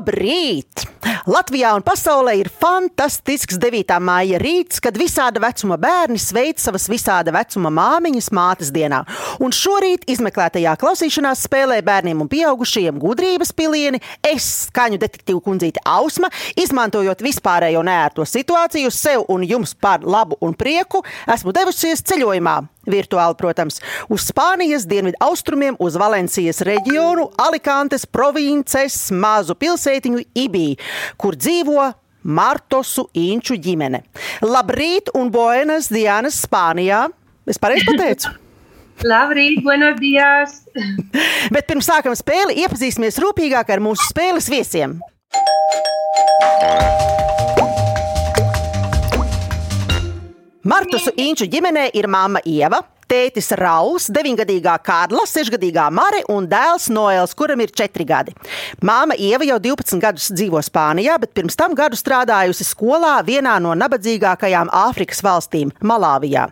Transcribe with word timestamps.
Labrīt! 0.00 0.86
Latvijā 1.28 1.74
un 1.76 1.82
pasaulē 1.84 2.32
ir 2.40 2.48
fantastisks 2.48 3.58
9. 3.60 3.98
māja 4.00 4.38
rīts, 4.40 4.80
kad 4.80 4.96
visāda 4.96 5.42
vecuma 5.44 5.76
bērni 5.80 6.16
sveic 6.16 6.62
savas 6.62 6.86
visāda 6.88 7.34
vecuma 7.36 7.68
māmiņas 7.68 8.30
mātes 8.32 8.70
dienā. 8.72 9.02
Un 9.44 9.52
šorīt 9.52 10.08
izmeklētajā 10.08 10.72
klausīšanās 10.80 11.44
spēlē 11.44 11.82
bērniem 11.84 12.24
un 12.24 12.32
pieaugušajiem 12.32 12.96
gudrības 13.02 13.52
pilieni 13.52 14.00
es, 14.24 14.48
skaņu 14.70 15.02
detektīvu 15.04 15.44
kundzīte 15.44 15.84
Ausma, 15.84 16.32
izmantojot 16.56 17.20
vispārējo 17.20 17.84
neērto 17.84 18.24
situāciju 18.24 18.88
sev 18.88 19.28
un 19.28 19.44
jums 19.44 19.76
par 19.76 20.00
labu 20.00 20.40
un 20.40 20.56
prieku, 20.56 21.04
esmu 21.28 21.52
devusies 21.60 22.08
ceļojumā 22.08 22.62
virtuāli, 22.92 23.38
protams, 23.38 23.80
uz 24.10 24.26
Spānijas 24.30 24.86
dienvidu 24.90 25.18
austrumiem, 25.24 25.78
uz 25.80 25.96
Valencijas 26.00 26.62
reģionu, 26.66 27.30
Alicantes 27.40 28.06
provinces 28.06 28.98
mazu 29.14 29.56
pilsētiņu 29.58 30.24
Ibī, 30.44 30.68
kur 31.20 31.38
dzīvo 31.38 31.90
Martosu 32.22 33.06
Inču 33.16 33.56
ģimene. 33.56 34.02
Labrīt 34.44 35.12
un 35.16 35.32
buenas 35.32 35.88
dienas 35.92 36.42
Spānijā! 36.44 37.06
Es 37.48 37.58
pareizi 37.60 37.88
pateicu! 37.88 38.34
Labrīt, 39.10 39.62
buenos 39.64 39.96
dias! 40.00 40.60
Bet 41.54 41.70
pirms 41.70 41.88
sākam 41.88 42.16
spēli, 42.18 42.60
iepazīsimies 42.64 43.20
rūpīgāk 43.22 43.72
ar 43.72 43.80
mūsu 43.84 44.10
spēles 44.10 44.50
viesiem. 44.52 44.98
Martusu 50.62 51.08
Inču 51.16 51.46
ģimenē 51.48 51.86
ir 51.96 52.04
mamma 52.04 52.42
Ieva, 52.44 52.82
tētis 53.10 53.50
Rauls, 53.58 54.06
9-gadīgā 54.14 54.76
Kārla, 54.86 55.24
6-gadīgā 55.26 55.88
Mare 55.94 56.22
un 56.30 56.46
dēls 56.50 56.86
Noels, 56.94 57.34
kuram 57.34 57.60
ir 57.64 57.72
4 57.74 58.06
gadi. 58.06 58.34
Māma 58.86 59.16
Ieva 59.18 59.46
jau 59.48 59.58
12 59.62 59.98
gadus 60.02 60.28
dzīvo 60.30 60.60
Spānijā, 60.62 61.16
bet 61.20 61.32
pirms 61.34 61.58
tam 61.58 61.74
gadu 61.78 61.98
strādājusi 61.98 62.66
skolā 62.68 63.16
vienā 63.26 63.56
no 63.62 63.74
nabadzīgākajām 63.78 64.70
Āfrikas 64.82 65.24
valstīm- 65.26 65.72
Malāvijā. 65.90 66.46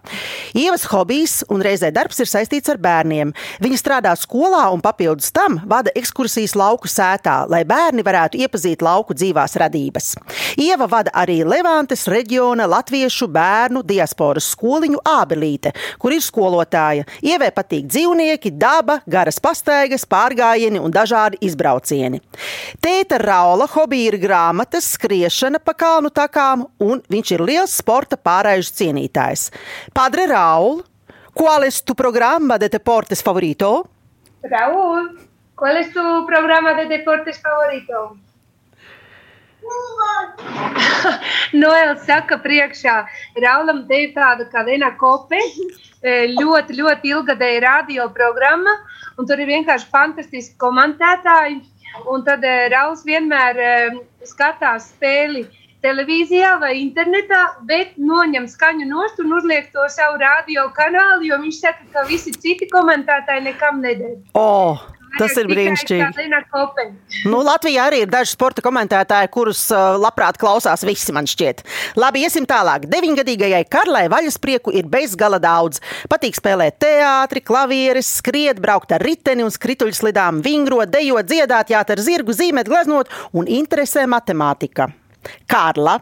Ievas 0.59 0.87
hobijs 0.91 1.45
un 1.49 1.63
reizē 1.63 1.93
darbs 1.95 2.19
ir 2.21 2.27
saistīts 2.27 2.69
ar 2.73 2.79
bērniem. 2.79 3.33
Viņa 3.63 3.79
strādā 3.79 4.13
skolā 4.19 4.65
un 4.73 4.81
papildus 4.81 5.31
tam 5.33 5.61
vada 5.65 5.91
ekskursijas 5.95 6.57
lauku 6.57 6.89
sētā, 6.89 7.49
lai 7.49 7.65
bērni 7.65 8.03
varētu 8.03 8.41
iepazīt 8.43 8.83
lauku 8.83 9.15
dzīvās 9.15 9.55
radības. 9.63 10.17
Ieva 10.57 10.89
vada 10.89 11.11
arī 11.15 11.45
Levantes 11.45 12.07
reģiona 12.07 12.67
latviešu 12.67 13.29
bērnu 13.29 13.85
diasporas 13.85 14.49
skoliņu 14.57 14.99
Ābelīte, 15.05 15.73
kur 15.99 16.13
ir 16.13 16.21
skolotāja. 16.49 17.05
Ievē 17.23 17.51
patīk 17.53 17.87
dzīvnieki, 17.89 18.53
daba, 18.57 19.01
garas 19.07 19.39
pastaigas, 19.41 20.07
pārgājieni 20.09 20.81
un 20.81 20.93
dažādi 20.93 21.39
izbraucieni. 21.45 22.21
Tēta 22.81 23.19
Raula 23.21 23.69
hobija 23.69 24.13
ir 24.13 24.19
grāmatas, 24.23 24.95
skriešana 24.97 25.61
pa 25.61 25.75
kalnu 25.75 26.11
takām, 26.11 26.67
un 26.81 27.03
viņš 27.09 27.33
ir 27.37 27.45
liels 27.45 27.77
sporta 27.77 28.17
pārējušu 28.17 28.77
cienītājs. 28.81 29.51
Padre 29.95 30.27
Raul, 30.27 30.83
¿cuál 31.35 31.65
es 31.65 31.83
tu 31.83 31.95
programa 31.95 32.59
de 32.59 32.69
deportes 32.69 33.23
favorito? 33.23 33.89
Raúl, 34.43 35.19
¿cuál 35.57 35.77
es 35.77 35.93
tu 35.93 36.01
programa 36.27 36.75
de 36.75 36.87
deportes 36.87 37.39
favorito? 37.43 38.17
Noēls 41.61 42.07
saka 42.07 42.39
priekšā, 42.41 42.95
Raulam 43.43 43.83
te 43.89 43.99
ir 44.07 44.15
tāda 44.15 44.47
kā 44.49 44.63
viena 44.65 44.95
kope, 44.97 45.37
ļoti, 46.05 46.79
ļoti 46.79 47.13
ilgadēja 47.15 47.65
radio 47.65 48.09
programma, 48.15 48.75
un 49.19 49.27
tur 49.27 49.41
ir 49.41 49.51
vienkārši 49.51 49.91
fantastiski 49.91 50.57
komentētāji, 50.63 51.63
un 52.07 52.23
tad 52.27 52.45
Rauls 52.73 53.05
vienmēr 53.07 53.59
skatās 54.27 54.93
spēli 54.93 55.47
televīzijā 55.83 56.59
vai 56.61 56.75
internetā, 56.81 57.41
bet 57.67 57.95
noņem 57.99 58.49
skaņu 58.51 58.87
nost 58.91 59.19
un 59.23 59.33
uzliek 59.39 59.71
to 59.73 59.87
savu 59.89 60.19
radio 60.23 60.69
kanālu, 60.75 61.27
jo 61.31 61.39
viņš 61.43 61.61
saka, 61.63 61.91
ka 61.95 62.07
visi 62.11 62.35
citi 62.35 62.69
komentētāji 62.71 63.47
nekam 63.47 63.83
nedēļ. 63.85 64.17
Oh. 64.35 64.98
Tas 65.17 65.35
ir 65.41 65.49
brīnišķīgi. 65.49 66.27
Nu, 67.31 67.41
Latvijā 67.47 67.87
arī 67.89 68.03
ir 68.05 68.11
daži 68.13 68.35
sporta 68.35 68.63
komentētāji, 68.65 69.31
kurus 69.33 69.65
uh, 69.73 69.97
labprāt 70.01 70.39
klausās 70.41 70.85
visi, 70.87 71.15
man 71.17 71.27
šķiet. 71.31 71.65
Labi, 71.99 72.23
iesim 72.27 72.47
tālāk. 72.49 72.87
Deviņgadīgajai 72.93 73.65
Karlai 73.73 74.05
vaļasprieku 74.13 74.75
ir 74.77 74.91
bezgala 74.91 75.41
daudz. 75.43 75.81
Patīk 76.13 76.39
spēlēt 76.39 76.79
teātri, 76.85 77.43
klavieres, 77.45 78.13
skriet, 78.21 78.61
braukt 78.63 78.93
ar 78.95 79.05
riteni 79.05 79.47
un 79.47 79.55
skrituļslidām, 79.55 80.43
vingrot, 80.45 80.93
dejot, 80.93 81.29
dziedāt, 81.31 81.73
jāt 81.75 81.93
ar 81.95 82.05
zirgu, 82.05 82.37
zīmēt, 82.37 82.71
gleznot 82.71 83.13
un 83.33 83.49
interesē 83.49 84.07
matemātika. 84.11 84.91
Kārla, 85.51 85.99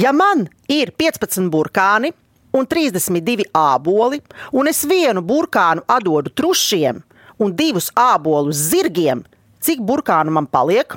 ja 0.00 0.12
man 0.16 0.48
ir 0.72 0.92
15 0.98 1.50
burkāni 1.52 2.12
un 2.54 2.66
32 2.70 3.48
āboli, 3.54 4.20
un 4.54 4.70
es 4.70 4.84
vienu 4.86 5.22
burkānu 5.26 5.84
atdodu 5.90 6.32
trušiem, 6.34 7.02
un 7.42 7.54
divus 7.56 7.90
ābolus 7.98 8.60
zirgiem, 8.70 9.24
cik 9.64 9.82
burkānu 9.84 10.34
man 10.34 10.46
paliek? 10.50 10.96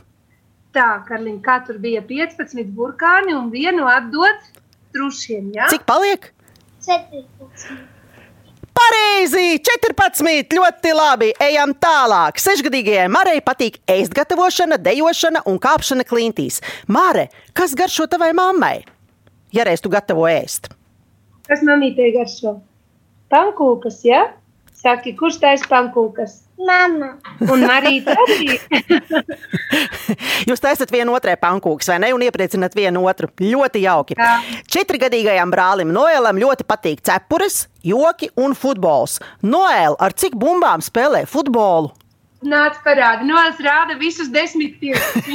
Tā, 0.75 0.87
Karliņa, 1.07 1.41
kā 1.41 1.59
tur 1.65 1.79
bija 1.81 2.03
15 2.05 2.73
burkāni 2.77 3.33
un 3.33 3.49
vienu 3.53 3.87
atdot 3.89 4.49
trušiem, 4.93 5.51
jā? 5.55 5.69
Cik 5.73 5.87
paliek? 5.89 6.31
14. 6.85 7.85
Pareizi! 8.77 9.57
14! 9.65 10.53
Ļoti 10.53 10.91
labi! 10.93 11.31
Ejam 11.41 11.73
tālāk! 11.81 12.37
Sešgadīgajai 12.43 13.07
Marai 13.09 13.39
patīk 13.41 13.79
ēst 13.89 14.13
gatavošana, 14.13 14.77
dejošana 14.77 15.41
un 15.49 15.57
kāpšana 15.63 16.05
klintīs. 16.05 16.59
Māre, 16.85 17.27
kas 17.57 17.73
garšo 17.77 18.05
tavai 18.11 18.29
mammai? 18.37 18.83
Ja 19.55 19.65
reiz 19.65 19.81
tu 19.81 19.89
gatavo 19.89 20.27
ēst. 20.29 20.69
Kas 21.49 21.63
mamītei 21.65 22.11
garšo? 22.13 22.59
Pankūkas, 23.33 24.03
jā? 24.05 24.21
Ja? 24.21 24.46
Saki, 24.87 25.11
kurš 25.19 25.41
taisa 25.41 25.67
pankūkas? 25.67 26.37
Mama. 26.63 27.09
Un 27.43 27.65
Marīta 27.67 28.13
arī. 28.23 28.53
Jūs 30.47 30.63
taisat 30.63 30.93
vienu 30.95 31.11
otrai 31.17 31.33
pankūks, 31.41 31.89
vai 31.91 31.97
ne? 31.99 32.13
Un 32.15 32.23
iepriecināt 32.23 32.77
vienu 32.77 33.03
otru. 33.09 33.27
Ļoti 33.43 33.83
jauki. 33.83 34.15
Jā. 34.15 34.37
Četrgadīgajam 34.71 35.51
brālim 35.51 35.91
Noēlam 35.91 36.39
ļoti 36.39 36.63
patīk 36.71 37.03
cepures, 37.03 37.65
joki 37.83 38.31
un 38.39 38.55
futbols. 38.55 39.19
Noēl, 39.43 39.99
ar 39.99 40.15
cik 40.15 40.39
bumbām 40.39 40.85
spēlē 40.85 41.25
futbolu? 41.27 41.91
Nāc 42.47 42.79
parādi. 42.85 43.27
Noēls 43.27 43.59
rāda 43.67 43.99
visus 43.99 44.31
desmit 44.31 44.77
pirkstus. 44.81 45.27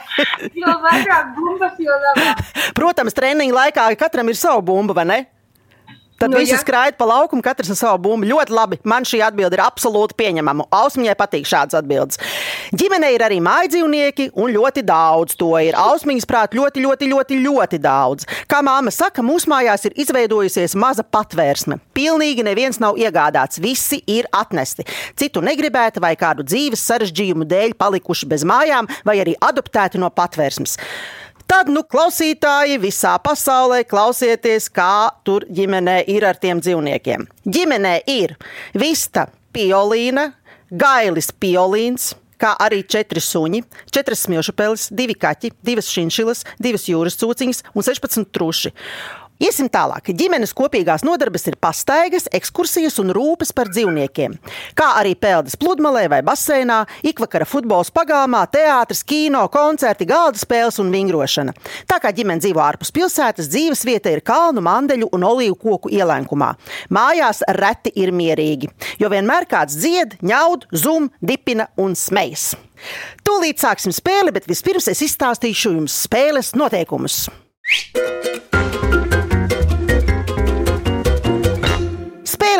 jo 0.64 0.78
vairāk 0.82 1.36
bumbas, 1.38 1.78
jo 1.78 1.94
labāk. 2.08 2.46
Protams, 2.74 3.14
treniņa 3.14 3.60
laikā 3.62 3.92
katram 4.02 4.34
ir 4.34 4.40
sava 4.40 4.66
bumba, 4.66 4.98
vai 4.98 5.12
ne? 5.14 5.26
Tad 6.20 6.34
Nu, 6.34 6.36
visi 6.36 6.52
jā. 6.52 6.60
skraida 6.60 6.98
pa 7.00 7.06
laukumu, 7.08 7.40
katrs 7.40 7.70
ar 7.72 7.78
savu 7.78 8.02
bumbu. 8.04 8.28
Ļoti 8.28 8.52
labi. 8.52 8.78
Man 8.84 9.06
šī 9.08 9.22
atbilde 9.24 9.56
ir 9.56 9.62
absolūti 9.64 10.16
pieņemama. 10.20 10.66
Ausmiņai 10.76 11.14
patīk 11.16 11.46
šādas 11.48 11.78
atbildes. 11.78 12.20
Ģimenē 12.76 13.08
ir 13.14 13.24
arī 13.24 13.38
mājdzīvnieki, 13.40 14.26
un 14.36 14.52
ļoti 14.52 14.84
daudz 14.84 15.38
to 15.40 15.48
ir. 15.64 15.78
Ausmiņas 15.80 16.28
prāt 16.28 16.56
ļoti, 16.58 16.82
ļoti, 16.84 17.08
ļoti, 17.14 17.38
ļoti 17.46 17.80
daudz. 17.80 18.28
Kā 18.50 18.60
māma 18.66 18.92
saka, 18.92 19.24
mūsu 19.24 19.48
mājās 19.48 19.86
ir 19.88 19.96
izveidojusies 20.04 20.76
maza 20.76 21.06
patvērsme. 21.08 21.80
Pilnīgi 21.96 22.44
neviens 22.44 22.82
nav 22.84 23.00
iegādāts, 23.00 23.62
visi 23.64 24.02
ir 24.04 24.28
atnesti. 24.36 24.84
Citu 25.16 25.40
negribēta 25.40 26.04
vai 26.04 26.12
kādu 26.20 26.44
dzīves 26.44 26.84
sarežģījumu 26.84 27.48
dēļ 27.48 27.78
palikuši 27.80 28.28
bez 28.28 28.44
mājām, 28.44 28.92
vai 29.08 29.16
arī 29.24 29.38
adoptēti 29.40 29.96
no 30.04 30.12
patvērsmes. 30.12 30.76
Tad, 31.50 31.66
nu, 31.66 31.80
klausītāji 31.82 32.76
visā 32.78 33.16
pasaulē, 33.18 33.80
klausieties, 33.90 34.68
kā 34.70 35.10
tur 35.26 35.42
ģimenē 35.50 35.96
ir 36.12 36.22
ar 36.28 36.36
tiem 36.38 36.60
dzīvniekiem. 36.62 37.24
Ģimenē 37.42 37.94
ir 38.06 38.36
vista, 38.78 39.24
piolīna, 39.50 40.28
gailis, 40.70 41.32
piolīns. 41.34 42.12
Kā 42.40 42.54
arī 42.64 42.78
četri 42.88 43.20
suņi, 43.20 43.58
četras 43.92 44.22
smilšu 44.24 44.54
peles, 44.56 44.86
divi 44.96 45.12
kaķi, 45.12 45.50
divas 45.66 45.90
šinšilas, 45.92 46.46
divas 46.56 46.86
jūras 46.88 47.18
cūciņas 47.20 47.66
un 47.74 47.84
16 47.84 48.30
truši. 48.32 48.70
Iesim 49.40 49.70
tālāk. 49.72 50.10
Ģimenes 50.12 50.52
kopīgās 50.52 51.00
nodarbes 51.06 51.46
ir 51.48 51.54
pastaigas, 51.60 52.26
ekskursijas 52.36 52.98
un 53.00 53.08
rūpes 53.16 53.54
par 53.56 53.70
dzīvniekiem. 53.72 54.34
Kā 54.76 54.90
arī 55.00 55.14
peldas 55.16 55.56
pludmalē 55.56 56.02
vai 56.12 56.18
baseinā, 56.26 56.82
ikvakara 57.08 57.46
futbols 57.48 57.88
pagalmā, 57.94 58.42
teātris, 58.52 59.00
kino, 59.08 59.46
koncerti, 59.52 60.04
galda 60.10 60.36
spēles 60.40 60.76
un 60.82 60.92
vingrošana. 60.92 61.54
Tā 61.88 61.96
kā 62.02 62.12
ģimene 62.12 62.44
dzīvo 62.44 62.60
ārpus 62.60 62.92
pilsētas, 62.92 63.48
dzīves 63.48 63.86
vieta 63.88 64.12
ir 64.12 64.20
kalnu, 64.20 64.60
mandeļu 64.66 65.08
un 65.16 65.24
olīvu 65.30 65.56
koku 65.64 65.94
ielenkumā. 65.96 66.52
Mājās 66.92 67.40
reti 67.56 67.94
ir 67.96 68.12
mierīgi, 68.12 68.68
jo 69.00 69.08
vienmēr 69.08 69.48
kāds 69.48 69.80
dzied, 69.80 70.18
ņaud, 70.20 70.68
zum, 70.84 71.08
dipina 71.24 71.70
un 71.80 71.96
smejas. 71.96 72.50
Tūlīt 73.24 73.64
sāksim 73.64 73.96
spēli, 73.96 74.36
bet 74.36 74.48
vispirms 74.52 74.92
es 74.92 75.00
izstāstīšu 75.08 75.72
jums 75.78 75.96
spēles 76.04 76.52
noteikumus. 76.60 77.24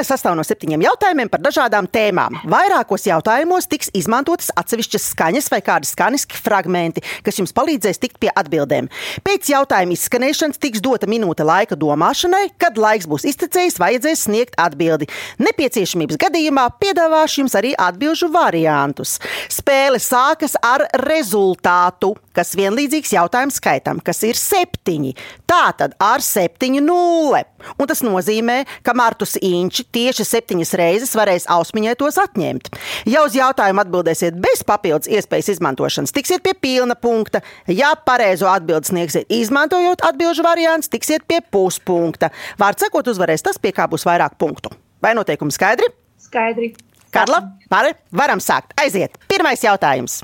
Spēles 0.00 0.14
sastāv 0.17 0.32
no 0.38 0.44
septiņiem 0.47 0.81
jautājumiem 0.81 1.29
par 1.29 1.43
dažādām 1.44 1.85
tēmām. 1.93 2.38
Vairākos 2.49 3.02
jautājumos 3.05 3.67
tiks 3.69 3.91
izmantotas 3.93 4.49
atsevišķas 4.56 5.08
skaņas 5.12 5.50
vai 5.52 5.58
kādi 5.61 5.91
skaniski 5.91 6.38
fragmenti, 6.41 7.02
kas 7.20 7.37
jums 7.37 7.52
palīdzēs 7.52 8.00
tikt 8.00 8.17
pie 8.23 8.31
atbildēm. 8.32 8.88
Pēc 9.26 9.50
jautājuma 9.52 9.93
izskanēšanas 9.93 10.62
tiks 10.62 10.81
dota 10.81 11.05
minūte 11.05 11.44
laika 11.44 11.76
domāšanai, 11.76 12.47
kad 12.56 12.81
laiks 12.81 13.11
būs 13.12 13.29
iztecējis, 13.29 13.76
vajadzēs 13.82 14.25
sniegt 14.31 14.56
atbildi. 14.56 15.11
Nepieciešamības 15.44 16.17
gadījumā 16.25 16.64
piedāvāšu 16.81 17.44
jums 17.44 17.61
arī 17.61 17.75
atbildžu 17.76 18.32
variantus. 18.32 19.19
Spēle 19.52 20.00
sākas 20.00 20.56
ar 20.64 20.87
rezultātu, 21.05 22.14
kas 22.32 22.56
vienlīdzīgs 22.56 23.19
jautājumu 23.19 23.52
skaitam, 23.52 24.00
kas 24.00 24.25
ir 24.25 24.41
septiņi. 24.41 25.12
Tātad 25.44 26.00
ar 26.00 26.25
septiņu 26.25 26.88
nulle. 26.88 27.50
Un 27.79 27.91
tas 27.91 28.03
nozīmē, 28.07 28.62
ka 28.87 28.95
Martus 28.97 29.37
Inči 29.41 29.85
tieši 29.93 30.27
septiņas 30.27 30.75
reizes 30.81 31.15
varēs 31.19 31.49
ausmiņai 31.51 31.97
tos 32.01 32.19
atņemt. 32.21 32.73
Ja 33.11 33.25
uz 33.27 33.37
jautājumu 33.39 33.85
atbildēsiet 33.85 34.39
bez 34.41 34.65
papildus 34.67 35.11
iespējas 35.11 35.53
izmantošanas, 35.57 36.15
tiksiet 36.17 36.45
pie 36.47 36.55
pilna 36.59 36.97
punkta. 36.99 37.43
Ja 37.71 37.95
pareizo 37.95 38.51
atbildi 38.51 38.93
sniegsiet, 38.93 39.31
izmantojot 39.31 40.05
atbildžu 40.11 40.47
variants, 40.47 40.91
tiksiet 40.93 41.27
pie 41.29 41.41
puspunkta. 41.41 42.33
Vārds 42.61 42.87
sakot, 42.87 43.09
uzvarēs 43.12 43.47
tas, 43.47 43.61
pie 43.61 43.75
kā 43.77 43.89
būs 43.91 44.07
vairāk 44.09 44.39
punktu. 44.41 44.73
Vai 45.03 45.15
noteikumi 45.17 45.55
skaidri? 45.55 45.89
Skaidri. 46.21 46.75
Karla, 47.11 47.41
Pāri, 47.71 47.95
varam 48.15 48.43
sākt. 48.43 48.75
Aiziet! 48.79 49.17
Pirmais 49.31 49.62
jautājums. 49.67 50.21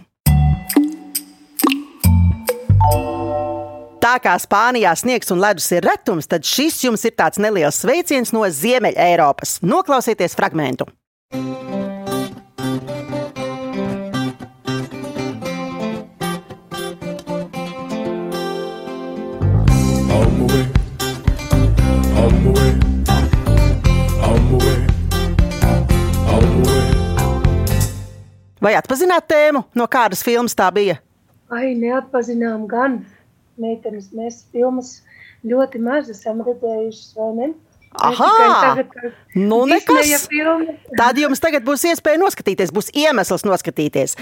Tā 4.06 4.20
kā 4.22 4.36
Spānijā 4.38 4.92
sniegs 4.94 5.32
un 5.34 5.40
ledus 5.42 5.64
ir 5.74 5.82
retums, 5.82 6.28
tad 6.30 6.44
šis 6.46 6.76
jums 6.84 7.02
ir 7.08 7.16
tāds 7.18 7.40
neliels 7.42 7.80
sveiciens 7.82 8.30
no 8.30 8.44
Ziemeļa 8.46 9.02
Eiropas. 9.02 9.56
Noklausieties 9.66 10.36
fragmentu. 10.38 10.86
Vai 28.62 28.76
atpazināt 28.78 29.26
tēmu, 29.34 29.66
no 29.74 29.90
kādas 29.90 30.22
filmas 30.22 30.54
tā 30.54 30.70
bija? 30.78 31.00
Ai, 31.50 31.74
neatpazinām 31.74 32.70
gan. 32.70 33.00
Meitenes, 33.60 34.10
mēs 34.16 34.42
filmas 34.52 34.98
ļoti 35.46 35.80
maz 35.82 36.10
esam 36.12 36.42
redzējušas, 36.44 37.14
vai 37.16 37.30
ne? 37.36 37.48
Aha! 37.96 38.76
tagad, 38.76 39.12
Nu, 39.34 39.64
nekas. 39.64 40.26
Tad 40.98 41.16
jums 41.16 41.40
tagad 41.40 41.64
būs 41.64 41.86
iespēja 41.88 42.20
noskatīties, 42.20 42.72
būs 42.74 42.90
iemesls 42.92 43.46
noskatīties. 43.46 44.16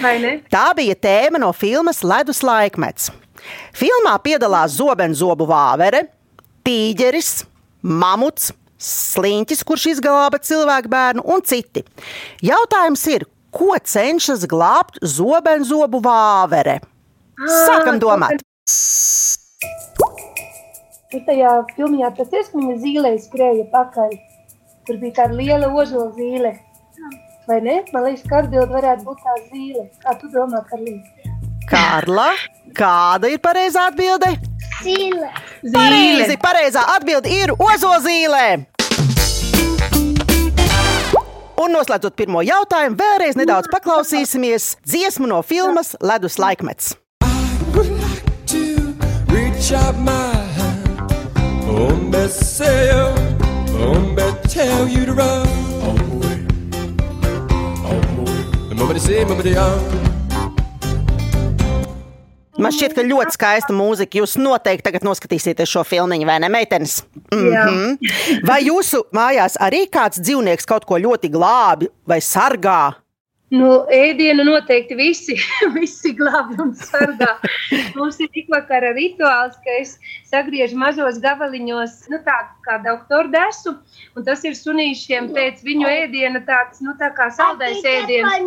Tā 0.52 0.66
bija 0.78 0.94
tēma 0.94 1.40
no 1.42 1.50
filmas 1.56 2.04
Ledus 2.06 2.44
laikmets. 2.46 3.10
Filmā 3.74 4.14
piedalās 4.22 4.76
zobenzobu 4.78 5.48
vāvere, 5.50 6.04
tīģeris, 6.64 7.44
mamuts, 7.82 8.52
sliņķis, 8.84 9.64
kurš 9.66 9.88
izglāba 9.96 10.38
cilvēku 10.38 10.90
bērnu 10.92 11.26
un 11.34 11.42
citi. 11.46 11.84
Jautājums 12.44 13.04
ir, 13.10 13.26
ko 13.54 13.74
cenšas 13.74 14.46
glābt 14.50 15.02
zobenzobu 15.02 16.02
vāvere? 16.04 16.80
Sākam 17.66 17.98
domāt! 18.02 18.44
Tur 21.14 21.22
tajā 21.28 21.50
filmā 21.76 22.08
tas 22.10 22.32
ir, 22.34 22.42
ka 22.50 22.58
viņa 22.58 22.72
zīlē 22.82 23.10
skrēja 23.22 23.64
pakaļ. 23.70 24.14
Tur 24.82 24.96
bija 24.98 25.14
tāda 25.20 25.36
liela 25.38 25.68
ozola 25.70 26.08
zīle. 26.16 26.50
Vai 27.46 27.58
ne? 27.62 27.76
Man 27.94 28.08
liekas, 28.08 28.24
ka 28.26 28.40
atbildi 28.40 28.74
varētu 28.74 29.06
būt 29.06 29.20
tā 29.22 29.34
zīle. 29.44 29.84
Kā 30.02 30.16
tu 30.18 30.26
domā, 30.32 30.64
Karlīna? 30.66 31.30
Kārla, 31.70 32.32
kāda 32.74 33.30
ir 33.30 33.38
pareizā 33.38 33.84
atbilde? 33.92 34.32
Zīle. 34.82 35.30
Pareizi, 35.76 36.34
pareizā 36.42 36.82
atbilde 36.96 37.30
ir 37.30 37.54
ozozīlē! 37.62 38.48
Un 41.62 41.78
noslēdzot 41.78 42.18
pirmo 42.18 42.42
jautājumu, 42.42 42.98
vēlreiz 42.98 43.38
nedaudz 43.38 43.70
paklausīsimies 43.70 44.72
dziesmu 44.82 45.30
no 45.30 45.44
filmas 45.46 45.94
Ledus 46.02 46.42
laikmets. 46.42 46.96
like 49.74 50.43
Say, 52.54 52.90
oh, 52.92 54.00
me 54.16 54.22
tell 54.48 54.88
you 54.88 55.04
to 55.04 55.12
run. 55.12 55.46
On 55.82 55.94
my 55.96 56.16
way. 56.22 56.36
On 57.84 58.00
my 58.16 58.22
way. 58.24 58.68
The 58.68 58.74
moment 58.74 58.92
they 58.92 58.98
say, 59.00 59.24
moment 59.24 59.42
they 59.44 59.56
are. 59.56 60.04
Man 62.56 62.72
šķiet, 62.72 62.94
ka 62.94 63.02
ļoti 63.02 63.34
skaista 63.34 63.74
mūzika. 63.74 64.20
Jūs 64.22 64.38
noteikti 64.38 64.86
tagad 64.86 65.04
noskatīsieties 65.04 65.68
šo 65.74 65.82
filmu, 65.84 66.16
vai 66.24 66.38
ne, 66.40 66.48
meitenes? 66.48 67.02
Jā. 67.34 67.66
Mhm. 67.66 67.98
Vai 68.46 68.60
jūsu 68.64 69.02
mājās 69.12 69.58
arī 69.60 69.84
kāds 69.90 70.22
dzīvnieks 70.22 70.64
kaut 70.70 70.86
ko 70.86 70.96
ļoti 70.96 71.28
glābi 71.34 71.90
vai 72.06 72.22
sargā? 72.22 72.94
Nu, 73.54 73.70
ēdienu 73.92 74.44
noteikti 74.46 74.96
visi, 74.98 75.36
visi 75.76 76.14
glābj 76.18 76.58
un 76.64 76.72
sargā. 76.78 77.30
Mums 77.94 78.18
ir 78.22 78.30
tik 78.34 78.48
vakara 78.52 78.90
rituāls, 78.96 79.56
ka 79.62 79.76
es 79.80 79.94
sagriežu 80.30 80.78
mazos 80.80 81.20
gabaliņos, 81.22 81.96
nu 82.12 82.20
tā 82.26 82.36
kā 82.66 82.78
doktoru 82.86 83.30
desu, 83.34 83.76
un 84.16 84.26
tas 84.26 84.42
ir 84.48 84.56
sunīšiem 84.58 85.30
pēc 85.36 85.62
viņu 85.66 85.90
ēdiena 85.90 86.42
tāds, 86.48 86.82
nu 86.84 86.96
tā 87.00 87.12
kā 87.16 87.30
saldais 87.34 87.84
ēdiens. 87.94 88.40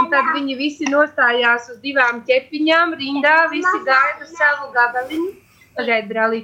Un 0.00 0.12
tad 0.14 0.32
viņi 0.36 0.58
visi 0.60 0.88
nostājās 0.92 1.68
uz 1.74 1.82
divām 1.84 2.22
ķepiņām, 2.28 2.96
rindā, 3.00 3.40
visi 3.52 3.82
gaida 3.88 4.30
savu 4.32 4.72
gabaliņu. 4.76 5.45
Pagaidiet, 5.76 6.08
brālī. 6.08 6.42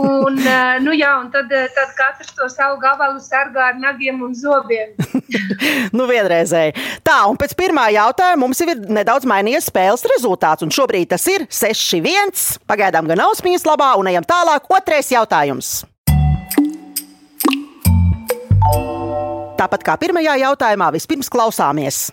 Un, 0.00 0.38
eh, 0.54 0.78
nu 0.80 0.94
jā, 0.96 1.10
un 1.20 1.28
tad, 1.32 1.50
eh, 1.52 1.68
tad 1.76 1.92
katrs 1.98 2.32
to 2.36 2.48
savu 2.52 2.78
gabalu 2.80 3.20
sargā 3.22 3.70
ar 3.70 3.80
nagiem 3.80 4.22
un 4.24 4.34
zobiem. 4.34 4.94
Nu, 5.96 6.04
vienreizēji. 6.08 6.74
Tā, 7.06 7.16
un 7.30 7.38
pēc 7.40 7.54
pirmā 7.58 7.86
jautājuma 7.94 8.40
mums 8.42 8.60
ir 8.62 8.72
nedaudz 8.92 9.26
mainījies 9.28 9.68
spēles 9.70 10.04
rezultāts. 10.12 10.64
Un 10.66 10.72
šobrīd 10.74 11.10
tas 11.12 11.24
ir 11.30 11.46
6-1. 11.48 12.60
Pagaidām 12.68 13.08
gan 13.10 13.22
ausmiņas 13.26 13.66
labā, 13.68 13.92
un 14.00 14.10
ejam 14.10 14.26
tālāk. 14.28 14.68
Otrais 14.72 15.10
jautājums. 15.12 15.78
Tāpat 19.56 19.86
kā 19.86 19.96
pirmajā 20.00 20.36
jautājumā, 20.42 20.90
vispirms 20.94 21.32
klausāmies. 21.32 22.06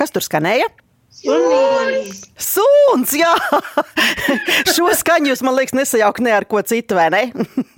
Kas 0.00 0.14
tur 0.14 0.24
skanēja? 0.24 0.64
Sunīs. 1.10 2.20
Suns, 2.40 3.10
jā, 3.18 3.32
šo 4.74 4.86
skaņu 4.96 5.28
jūs 5.28 5.42
man 5.44 5.56
liekas 5.58 5.74
nesajaukt 5.76 6.22
ne 6.24 6.32
ar 6.32 6.46
ko 6.48 6.62
citu, 6.64 6.96
vai 6.96 7.08
ne? 7.12 7.22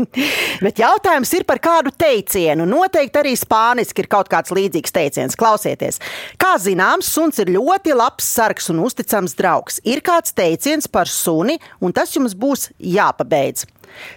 Bet 0.65 0.79
jautājums 0.79 1.33
ir 1.35 1.47
par 1.49 1.59
kādu 1.65 1.91
teicienu. 1.99 2.67
Noteikti 2.69 3.19
arī 3.19 3.33
spāniski 3.41 4.05
ir 4.05 4.11
kaut 4.13 4.31
kāds 4.31 4.55
līdzīgs 4.55 4.95
teiciens. 4.95 5.39
Klausieties, 5.41 5.99
kā 6.39 6.53
zināms, 6.63 7.11
suns 7.11 7.43
ir 7.43 7.51
ļoti 7.57 7.97
labs 7.99 8.29
sargs 8.37 8.71
un 8.71 8.85
uzticams 8.85 9.35
draugs. 9.41 9.81
Ir 9.83 10.05
kāds 10.07 10.37
teiciens 10.37 10.87
par 10.87 11.11
suni, 11.11 11.59
un 11.83 11.97
tas 11.97 12.15
jums 12.15 12.37
būs 12.39 12.69
jāpabeidz. 12.79 13.67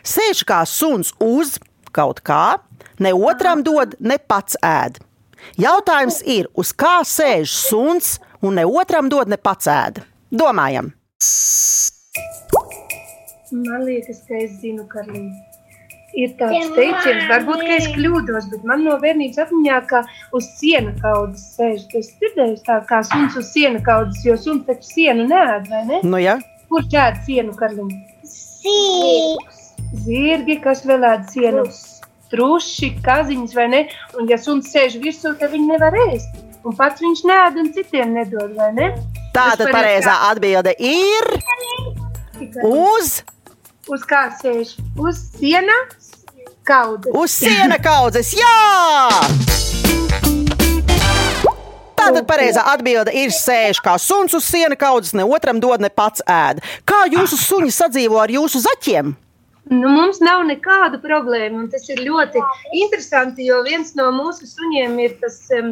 Sēž 0.05 0.45
kā 0.45 0.61
suns 0.69 1.15
uz 1.23 1.57
kaut 1.95 2.21
kā, 2.21 2.59
ne 3.01 3.15
otram 3.15 3.65
dod, 3.65 3.97
ne 4.03 4.19
pats 4.21 4.59
ēd. 4.61 5.01
Jautājums 5.61 6.21
ir, 6.25 6.49
uz 6.53 6.73
kā 6.73 6.99
sēž 7.07 7.53
suns 7.53 8.17
un 8.41 8.59
ne 8.59 8.65
otram 8.65 9.09
dod, 9.09 9.31
ne 9.31 9.37
pats 9.41 9.69
ēd. 9.71 10.03
Domājam, 10.35 10.91
Man 13.51 13.85
liekas, 13.85 14.23
ka 14.27 14.35
es 14.41 14.57
zinu, 14.61 14.83
ka 14.89 15.03
ir 16.17 16.33
tāds 16.39 16.71
teiciens, 16.75 17.27
varbūt 17.29 17.61
ka 17.61 17.77
es 17.77 17.87
kļūdos, 17.93 18.49
bet 18.51 18.65
man 18.67 18.83
no 18.87 18.97
bērnības 19.01 19.39
atmiņā, 19.45 19.79
ka 19.91 20.01
uz 20.35 20.49
siena 20.57 20.91
kaudzes 20.99 21.45
sēž. 21.55 21.85
Dzirdējis 21.93 22.65
tā 22.67 22.79
kā 22.89 23.01
suns 23.07 23.37
uz 23.39 23.51
siena 23.53 23.81
kaudzes, 23.85 24.23
jo 24.27 24.35
suns 24.41 24.65
taču 24.67 24.91
sienu 24.91 25.27
neēd, 25.29 25.69
vai 25.71 25.83
ne? 25.91 26.01
nu 26.03 26.21
jā. 26.23 26.39
Kurš 26.71 26.97
ēd 27.05 27.21
sienu, 27.27 27.55
Karliņ? 27.59 27.91
Zīle. 28.35 29.51
Zirgi, 30.05 30.59
kas 30.63 30.83
vēl 30.89 31.05
ēd 31.13 31.29
sienu? 31.31 31.67
Truši, 32.31 32.89
kaziņas, 33.05 33.53
vai 33.55 33.67
ne? 33.69 33.81
Un 34.19 34.27
ja 34.31 34.37
suns 34.41 34.71
sēž 34.73 34.97
virsū, 35.03 35.35
tad 35.39 35.51
viņi 35.53 35.67
nevar 35.75 35.93
ēst. 36.07 36.41
Un 36.65 36.73
pats 36.77 37.01
viņš 37.03 37.21
nēd 37.29 37.59
un 37.61 37.69
citiem 37.75 38.15
nedod, 38.17 38.55
vai 38.57 38.71
ne? 38.73 38.87
Tā 39.35 39.51
tad 39.59 39.69
pareizā 39.69 40.15
atbilde 40.31 40.73
ir 40.79 41.29
uz, 42.65 43.19
Uz 43.85 44.01
kā 44.09 44.23
sēž? 44.41 44.71
Uz 44.97 45.19
siena 45.37 45.75
kaudzes. 46.65 47.13
uz 47.13 47.31
siena 47.37 47.77
kaudzes. 47.77 48.31
Jā! 48.33 48.55
Tātad 51.95 52.25
pareizā 52.29 52.61
atbilde 52.73 53.13
ir 53.17 53.31
sēž 53.33 53.79
kā 53.85 53.95
suns 54.01 54.33
uz 54.37 54.45
siena 54.45 54.75
kaudzes, 54.77 55.13
ne 55.17 55.23
otram 55.25 55.61
dod, 55.63 55.81
ne 55.81 55.89
pats 55.89 56.21
ēd. 56.29 56.59
Kā 56.85 57.05
jūsu 57.09 57.37
suņi 57.39 57.71
sadzīvo 57.73 58.19
ar 58.21 58.33
jūsu 58.33 58.61
zaķiem? 58.65 59.13
Nu, 59.65 59.89
mums 59.89 60.19
nav 60.21 60.43
nekāda 60.45 60.99
problēma, 61.01 61.63
un 61.63 61.69
tas 61.73 61.87
ir 61.89 62.03
ļoti 62.05 62.41
interesanti, 62.77 63.47
jo 63.47 63.63
viens 63.65 63.95
no 63.97 64.11
mūsu 64.13 64.45
suņiem 64.45 64.99
ir 65.01 65.15
tas 65.23 65.39
um, 65.57 65.71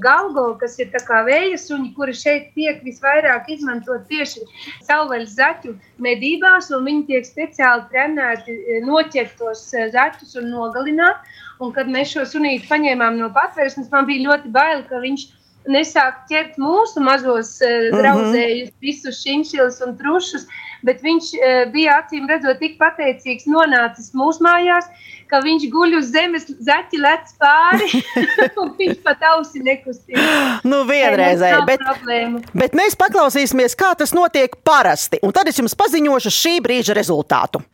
galgo, 0.00 0.46
kas 0.62 0.78
ir 0.80 0.88
kā 0.94 1.20
vēja 1.26 1.58
suņi, 1.60 1.90
kuri 1.98 2.16
šeit 2.16 2.46
tiek 2.56 2.80
visvairāk 2.86 3.50
izmantot 3.52 4.06
tieši 4.08 4.46
savvaļas 4.86 5.36
zaķu 5.36 5.74
medībās, 6.06 6.70
un 6.72 6.88
viņi 6.88 7.04
tiek 7.12 7.28
speciāli 7.28 7.84
trenēti 7.92 8.56
eh, 8.56 8.80
noķert 8.86 9.36
tos 9.36 9.66
eh, 9.76 9.90
zaķus 9.92 10.38
un 10.40 10.48
nogalināt. 10.54 11.20
Un 11.60 11.76
kad 11.76 11.86
mēs 11.86 12.16
šo 12.16 12.24
sunīti 12.26 12.64
paņēmām 12.70 13.20
no 13.20 13.28
patvērsnes, 13.36 13.92
man 13.92 14.08
bija 14.08 14.24
ļoti 14.24 14.56
bail, 14.56 14.86
ka 14.88 15.04
viņš 15.04 15.28
nesāk 15.70 16.24
ķert 16.30 16.58
mūsu 16.60 17.02
mazos 17.04 17.56
uh, 17.64 17.90
draugzējus, 17.94 18.70
visus 18.84 19.22
šinšilus 19.24 19.80
un 19.86 19.96
trušus, 20.00 20.46
bet 20.84 21.02
viņš 21.04 21.32
uh, 21.38 21.58
bija 21.74 21.98
acīm 22.02 22.28
redzot 22.30 22.60
tik 22.62 22.78
pateicīgs 22.80 23.48
nonācis 23.50 24.12
mūsu 24.16 24.44
mājās, 24.44 24.88
ka 25.30 25.40
viņš 25.44 25.68
guļ 25.72 25.98
uz 25.98 26.10
zemes, 26.14 26.46
zaķi 26.68 27.00
lec 27.02 27.34
pāri, 27.40 28.02
un 28.60 28.72
viņš 28.78 29.00
pat 29.06 29.24
ausi 29.32 29.62
nekustīja. 29.64 30.24
Nu, 30.68 30.84
vienreizēji, 30.88 31.62
bet, 31.68 31.84
problēmu. 31.84 32.42
bet 32.54 32.76
mēs 32.78 32.98
paklausīsimies, 33.00 33.76
kā 33.78 33.94
tas 33.98 34.14
notiek 34.16 34.58
parasti. 34.66 35.22
Un 35.24 35.34
tad 35.34 35.50
es 35.50 35.60
jums 35.60 35.76
paziņošu 35.78 36.34
šī 36.34 36.58
brīža 36.64 36.96
rezultātu. 36.96 37.64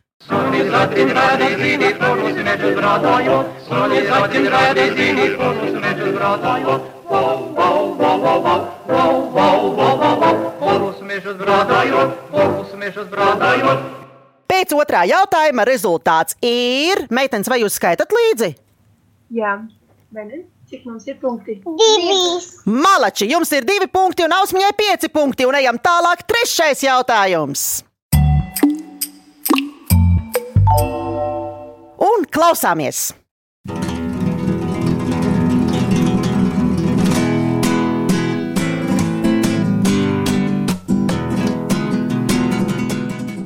Pēc 14.51 14.73
otrā 14.77 15.03
jautājuma 15.09 15.65
rezultāts 15.65 16.37
ir: 16.45 17.05
Meitenes, 17.09 17.49
vai 17.49 17.61
jūs 17.63 17.77
skaitat 17.79 18.11
līdzi? 18.13 18.51
Jā, 19.33 19.55
vai 20.13 20.25
ne? 20.27 20.43
Cik 20.71 20.85
mums 20.87 21.07
ir 21.09 21.17
punkti? 21.19 21.57
Divis. 21.65 22.45
Malači, 22.63 23.27
jums 23.27 23.51
ir 23.57 23.65
divi 23.67 23.89
punkti 23.91 24.23
un 24.23 24.35
ausmiņai 24.37 24.71
pieci 24.79 25.09
punkti. 25.11 25.47
Un 25.49 25.57
ejam 25.59 25.79
tālāk, 25.83 26.23
trešais 26.29 26.85
jautājums. 26.85 27.65
Un 32.11 32.23
klausāmies! 32.31 33.20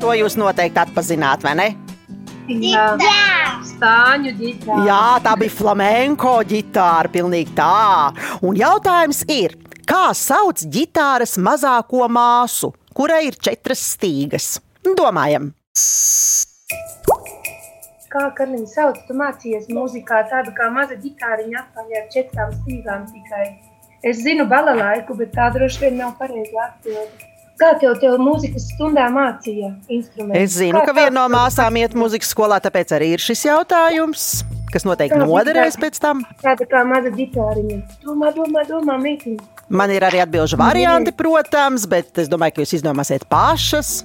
To 0.05 0.11
jūs 0.13 0.35
noteikti 0.37 0.77
atpazināt, 0.77 1.41
vai 1.41 1.55
ne? 1.57 1.63
Jā, 2.45 2.83
spāņu 3.65 4.35
ģitāra. 4.37 4.83
Jā, 4.85 4.99
tā 5.25 5.33
bija 5.41 5.49
flamenko 5.49 6.33
ģitāra, 6.45 7.09
pilnīgi 7.09 7.55
tā. 7.57 8.11
Un 8.45 8.53
jautājums 8.59 9.23
ir, 9.33 9.55
kā 9.89 10.11
sauc 10.13 10.61
ģitāras 10.61 11.33
mazāko 11.41 12.05
māsu, 12.05 12.69
kurai 12.93 13.23
ir 13.31 13.41
četras 13.41 13.81
stīgas? 13.95 14.59
Domājam, 14.85 15.49
Kā 18.13 18.29
Karniņa 18.37 18.69
sauc, 18.77 19.01
tu 19.09 19.17
mācījies 19.17 19.71
mūzikā 19.73 20.21
tādu 20.29 20.53
kā 20.53 20.69
maza 20.69 21.01
ģitāriņa 21.01 21.63
apaļā 21.65 22.03
ar 22.03 22.11
četrām 22.13 22.53
stīgām 22.61 23.09
tikai. 23.09 23.47
Es 24.05 24.21
zinu 24.21 24.45
balalaiku, 24.45 25.17
bet 25.17 25.33
tā 25.33 25.49
droši 25.57 25.87
vien 25.87 26.03
nav 26.05 26.13
pareizi 26.21 26.61
atbildi. 26.69 27.34
Kā 27.55 27.69
tev, 27.79 27.93
tev 28.01 28.17
mūzikas 28.19 28.65
stundā 28.73 29.05
mācīja 29.13 29.69
instrumentus? 29.87 30.41
es 30.41 30.57
zinu, 30.57 30.81
Kā 30.81 30.89
ka 30.89 30.95
viena 30.97 31.13
no 31.21 31.25
māsām 31.31 31.77
iet 31.79 31.93
muzikas 31.95 32.33
skolā, 32.35 32.57
tāpēc 32.63 32.91
arī 32.97 33.13
ir 33.15 33.23
šis 33.23 33.45
jautājums, 33.47 34.25
kas 34.73 34.83
noteikti 34.83 35.21
noderēs 35.21 35.77
pēc 35.79 36.01
tam. 36.03 36.25
Tāda 36.43 36.67
kā 36.67 36.83
maza 36.87 37.13
ģitāriņa. 37.15 37.77
Domā, 38.03 38.33
domā, 38.35 38.65
domā, 38.67 38.97
meitiņa. 38.99 39.47
Man 39.71 39.93
ir 39.95 40.03
arī 40.03 40.19
atbildžu 40.25 40.59
varianti, 40.59 41.15
protams, 41.15 41.87
bet 41.89 42.19
es 42.21 42.27
domāju, 42.29 42.57
ka 42.57 42.65
jūs 42.65 42.75
izdomāsiet 42.81 43.23
pašas. 43.31 44.01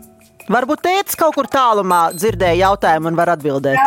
Varbūt 0.51 0.81
tēvs 0.87 1.19
kaut 1.19 1.35
kur 1.35 1.47
tālumā 1.51 2.09
dzirdēja 2.15 2.71
jautājumu 2.71 3.11
un 3.11 3.19
var 3.19 3.35
atbildēt. 3.35 3.79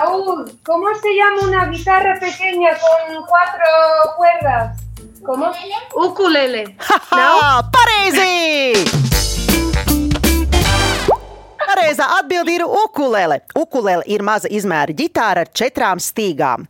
¿cómo 0.64 0.94
se 1.02 1.16
llama 1.16 1.48
una 1.48 1.66
guitarra 1.72 2.20
pequeña 2.20 2.76
con 2.84 3.26
cuatro 3.32 3.70
cuerdas? 4.20 4.84
¿Cómo? 5.26 5.52
Ukulele. 5.96 6.76
Haha, 7.12 7.64
pareizi! 7.72 9.33
Pareizā 11.68 12.08
atbilde 12.20 12.54
ir 12.54 12.64
ukulele. 12.68 13.40
Ukulele 13.58 14.04
ir 14.12 14.24
maza 14.26 14.50
izmēra 14.52 14.96
ģitāra 14.96 15.46
ar 15.46 15.52
četrām 15.56 16.02
stīgām. 16.04 16.68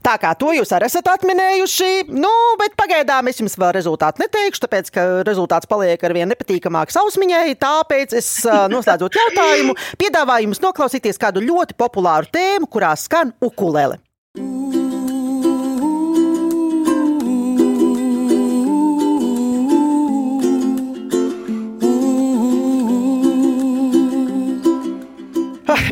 Tā 0.00 0.14
kā 0.20 0.32
to 0.38 0.54
jūs 0.56 0.70
arī 0.72 0.88
esat 0.88 1.10
atminējuši, 1.12 1.90
nu, 2.16 2.30
bet 2.60 2.76
pagaidām 2.80 3.28
es 3.28 3.40
jums 3.42 3.58
vēl 3.60 3.74
rezultātu 3.76 4.24
neteikšu, 4.24 4.62
tāpēc, 4.64 4.92
ka 4.94 5.06
rezultāts 5.28 5.68
paliek 5.68 6.00
ar 6.00 6.16
vien 6.16 6.30
nepatīkamāks 6.32 6.96
ausmiņai. 7.02 7.56
Tāpēc 7.60 8.16
es, 8.16 8.30
noslēdzot 8.72 9.18
jautājumu, 9.20 9.76
piedāvāju 10.00 10.48
jums 10.48 10.62
noklausīties 10.64 11.20
kādu 11.20 11.44
ļoti 11.44 11.76
populāru 11.76 12.32
tēmu, 12.32 12.70
kurā 12.72 12.94
skan 12.96 13.34
ukulele. 13.44 14.00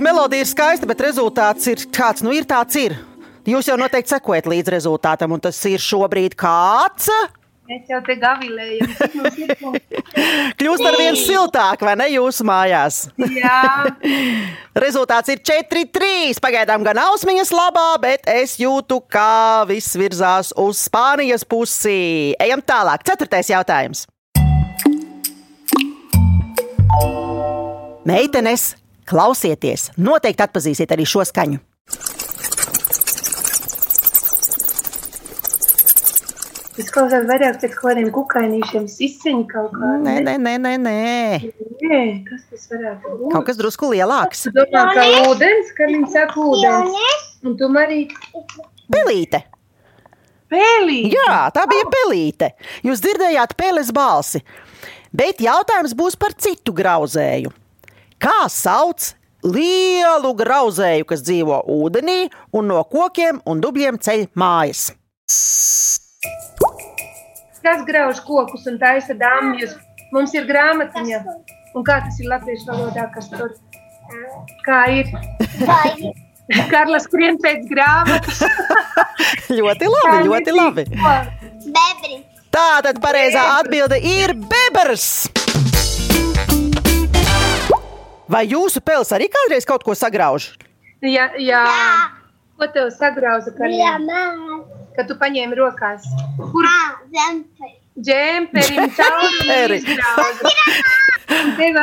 Melodija 0.04 0.44
ir 0.44 0.50
skaista, 0.50 0.86
bet 0.88 1.00
rezultāts 1.02 1.66
ir 1.70 1.82
kāds, 1.94 2.22
nu 2.22 2.34
ir 2.36 2.46
tāds 2.48 2.76
ir. 2.78 2.94
Jūs 3.48 3.70
jau 3.70 3.78
noteikti 3.80 4.12
sekojat 4.12 4.46
līdz 4.50 4.72
rezultātam, 4.74 5.32
un 5.32 5.42
tas 5.42 5.58
ir 5.70 5.80
šobrīd 5.80 6.36
kāds. 6.38 7.08
Mēs 7.68 7.84
jau 7.90 7.98
te 8.00 8.14
punkti? 9.60 10.00
Kļūst 10.60 10.84
ar 10.88 10.96
vien 10.96 11.16
siltāk, 11.20 11.82
vai 11.84 11.92
ne 12.00 12.06
jūsu 12.14 12.46
mājās? 12.48 13.02
Jā, 13.20 13.90
Rezultāts 14.84 15.28
ir 15.34 15.42
4-3. 15.44 16.38
Pagaidām 16.40 16.84
gan 16.86 17.00
ausmiņas 17.02 17.52
labā, 17.52 17.88
bet 18.00 18.24
es 18.32 18.56
jūtu, 18.60 19.02
kā 19.12 19.66
viss 19.68 19.98
virzās 20.00 20.54
uz 20.56 20.80
Spānijas 20.88 21.44
pusi. 21.44 22.32
Ejam 22.40 22.64
tālāk. 22.64 23.04
Ceturtais 23.04 23.52
jautājums. 23.52 24.06
Meitenes, 28.08 28.70
klausieties! 29.08 29.90
Noteikti 29.96 30.44
atpazīsiet 30.46 30.94
arī 30.94 31.08
šo 31.08 31.26
skaņu. 31.28 31.62
tas 36.78 36.94
klausās 36.94 37.26
vairāk 37.28 37.58
pēc 37.60 37.74
kaut 37.74 37.90
kādiem 37.90 38.08
kukainīšiem, 38.14 38.86
sisiņi 38.90 39.44
kaut 39.50 39.72
kā. 39.74 39.92
Nē, 40.04 40.16
nē, 40.24 40.34
nē, 40.38 40.54
nē. 40.62 40.74
nē. 40.84 40.96
Nē, 41.82 42.00
kas 42.28 42.44
tas 42.50 42.66
varētu 42.72 43.14
būt? 43.18 43.32
Kaut 43.34 43.46
kas 43.48 43.58
drusku 43.58 43.90
lielāks. 43.92 44.46
Tu 44.46 44.54
domā, 44.54 44.84
ka 44.94 45.06
ūdens, 45.26 45.72
ka 45.76 45.88
viņi 45.90 46.10
saka 46.14 46.42
ūdens. 46.42 46.98
Un 47.46 47.54
tu 47.58 47.68
arī 47.82 48.00
Pelīte. 48.88 49.42
pēlī. 50.50 51.00
Jā, 51.12 51.50
tā 51.54 51.66
bija 51.68 51.86
pelīte. 51.92 52.52
Jūs 52.86 53.02
dzirdējāt 53.04 53.54
peles 53.58 53.92
balsi. 53.92 54.42
Bet 55.12 55.42
jautājums 55.44 55.94
būs 55.98 56.16
par 56.16 56.34
citu 56.40 56.72
grauzēju. 56.72 57.52
Kā 58.18 58.48
sauc 58.50 59.12
lielu 59.46 60.32
grauzēju, 60.34 61.06
kas 61.06 61.20
dzīvo 61.22 61.60
ūdenī 61.70 62.24
un 62.58 62.66
no 62.72 62.80
kokiem 62.90 63.38
un 63.46 63.60
dubļiem 63.62 64.00
ceļ 64.02 64.24
mājas? 64.34 64.88
Kas 67.62 67.84
grauž 67.86 68.18
kokus 68.26 68.66
un 68.66 68.80
taisa 68.82 69.14
dāmjus? 69.14 69.76
Mums 70.10 70.34
ir 70.34 70.48
grāmatiņa. 70.50 71.22
Un 71.78 71.86
kā 71.86 72.00
tas 72.02 72.18
ir 72.18 72.30
latviešu 72.32 72.66
valodā, 72.72 73.06
kas 73.14 73.30
tur? 73.30 73.54
Kā 74.66 74.82
ir? 74.98 75.14
Vai 75.62 75.94
Karla 76.72 76.98
skrien 77.04 77.38
pēc 77.38 77.68
grāmatas. 77.70 78.42
ļoti 79.60 79.94
labi, 79.94 80.20
ļoti 80.26 80.58
labi. 80.58 80.88
bebri? 80.96 82.22
Tā 82.50 82.70
tad 82.82 82.98
pareizā 83.04 83.44
atbilde 83.60 84.00
ir 84.02 84.34
bebrs. 84.48 85.28
Vai 88.28 88.44
jūsu 88.44 88.82
pels 88.84 89.08
arī 89.16 89.30
kādreiz 89.32 89.64
kaut 89.68 89.84
ko 89.86 89.94
sagrauž? 89.96 90.50
Jā, 91.00 91.30
jā. 91.40 91.62
Ko 92.58 92.66
tev 92.74 92.90
sagrauza, 92.92 93.54
Jā. 93.54 93.94
Kad 94.98 95.06
tu 95.08 95.14
paņēmi 95.14 95.54
rokās? 95.56 96.04
Kur 96.36 96.66
Ā, 96.66 96.78
zempe. 98.04 98.60
džemperim 98.60 98.90
cauri 98.96 99.38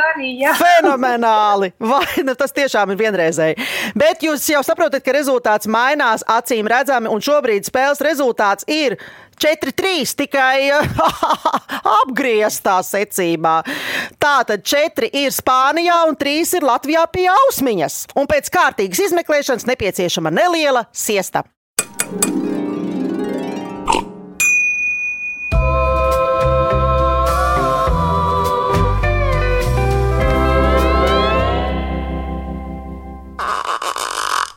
arī, 0.00 0.30
jā. 0.40 0.54
Fenomenāli! 0.60 1.72
Vai 1.78 2.24
nu, 2.26 2.34
tas 2.38 2.54
tiešām 2.56 2.92
ir 2.92 3.00
vienreizēji. 3.00 3.58
Bet 3.98 4.24
jūs 4.26 4.46
jau 4.50 4.62
saprotat, 4.66 5.04
ka 5.04 5.14
rezultāts 5.16 5.70
mainās 5.70 6.24
acīm 6.26 6.68
redzami, 6.70 7.10
un 7.12 7.22
šobrīd 7.22 7.68
spēles 7.68 8.02
rezultāts 8.04 8.66
ir 8.70 8.98
4-3 9.42 10.14
tikai 10.16 10.70
apgrieztā 12.00 12.78
secībā. 12.86 13.58
Tātad 14.22 14.64
4 14.64 15.12
ir 15.12 15.34
Spānijā 15.34 16.02
un 16.08 16.16
3 16.18 16.56
ir 16.60 16.66
Latvijā 16.66 17.04
pie 17.12 17.28
ausmiņas. 17.32 18.00
Un 18.16 18.30
pēc 18.30 18.50
kārtīgas 18.52 19.04
izmeklēšanas 19.10 19.68
nepieciešama 19.68 20.32
neliela 20.34 20.88
siesta. 20.96 21.44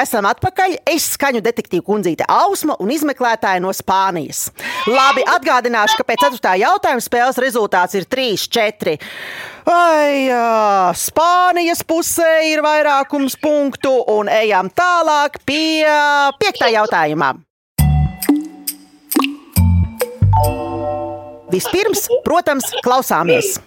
Esam 0.00 0.24
atpakaļ. 0.30 0.78
Es 0.88 1.10
skaņu 1.16 1.42
detektīvu 1.44 1.84
kundzīte 1.84 2.24
Ausma 2.30 2.76
un 2.80 2.92
izmeklētāja 2.94 3.60
no 3.60 3.72
Spānijas. 3.76 4.46
Labi, 4.88 5.24
atgādināšu, 5.28 5.98
ka 6.00 6.06
pēc 6.08 6.24
4. 6.38 6.54
jautājuma 6.62 7.04
spēles 7.04 7.40
rezultāts 7.42 7.98
ir 7.98 8.06
3-4. 8.08 8.96
Ai, 9.68 10.30
jā, 10.30 10.90
Spānijas 10.96 11.84
pusē 11.84 12.30
ir 12.48 12.64
vairākums 12.64 13.36
punktu, 13.42 13.92
un 14.14 14.30
ejam 14.32 14.72
tālāk 14.72 15.40
pie 15.44 15.84
5. 16.40 16.68
jautājuma. 16.78 17.34
Vispirms, 21.50 22.06
protams, 22.24 22.70
klausāmies. 22.86 23.58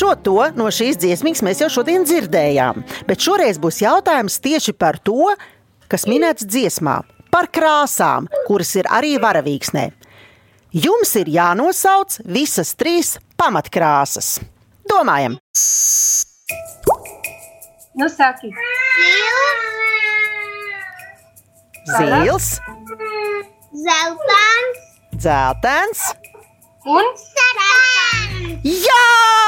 Šo 0.00 0.14
to 0.24 0.32
no 0.56 0.70
šīs 0.72 0.96
dziesmas 0.96 1.42
mēs 1.44 1.58
jau 1.60 1.66
šodien 1.68 2.06
dzirdējām, 2.08 2.78
bet 3.04 3.20
šoreiz 3.20 3.58
būs 3.60 3.82
jautājums 3.82 4.38
tieši 4.40 4.72
par 4.72 4.96
to, 5.04 5.34
kas 5.92 6.06
minēts 6.08 6.46
dziesmā, 6.48 7.02
par 7.28 7.50
krāsām, 7.52 8.30
kuras 8.46 8.70
ir 8.80 8.88
arī 8.88 9.18
varavīksnē. 9.20 9.90
Jums 10.72 11.12
ir 11.20 11.28
jānosauc 11.34 12.16
visas 12.24 12.72
trīs 12.80 13.18
pamatkrāsas. 13.36 14.38
Domājam, 14.88 15.36
Nu, 18.00 18.06
saki, 18.08 18.48
zils, 21.98 22.48
Zeltāns 23.84 24.80
dzeltens. 25.20 26.06
un 26.86 27.12
sarkans. 27.26 28.64
Jā! 28.64 29.39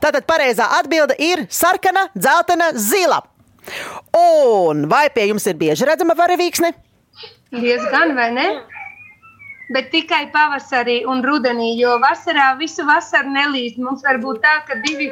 Tātad 0.00 0.24
pareizā 0.28 0.68
atbilde 0.78 1.16
ir 1.18 1.46
sarkana, 1.50 2.06
dzeltena, 2.14 2.72
zila. 2.78 3.22
Un 4.16 4.86
vai 4.88 5.08
pie 5.10 5.26
jums 5.32 5.46
ir 5.50 5.56
bieži 5.58 5.88
redzama 5.88 6.14
varavīksne? 6.18 6.72
diezgan, 7.50 8.14
vai 8.16 8.30
ne? 8.32 8.46
Bet 9.74 9.88
tikai 9.90 10.28
pavasarī 10.30 11.00
un 11.10 11.24
rudenī, 11.26 11.72
jo 11.74 11.96
vasarā 11.98 12.52
visu 12.60 12.84
vasaru 12.86 13.32
nelīst. 13.34 13.80
Mums 13.82 14.04
var 14.06 14.20
būt 14.22 14.38
tā, 14.44 14.52
ka 14.68 14.76
divi, 14.84 15.08